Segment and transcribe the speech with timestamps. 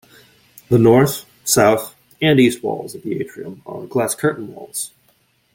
[0.69, 4.93] The north, south, and east walls of the atrium are glass curtain walls.